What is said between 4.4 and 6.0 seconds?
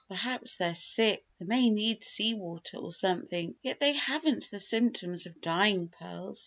the symptoms of 'dying'